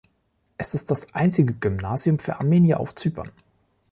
[0.57, 3.29] Es ist das einzige Gymnasium für Armenier auf Zypern.